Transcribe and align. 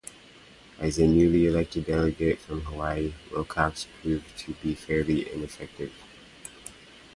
As 0.79 0.97
a 0.97 1.05
newly 1.05 1.45
elected 1.45 1.85
delegate 1.85 2.39
from 2.39 2.61
Hawaii, 2.61 3.13
Wilcox 3.31 3.85
proved 4.01 4.35
to 4.39 4.53
be 4.53 4.73
fairly 4.73 5.31
ineffective. 5.31 5.93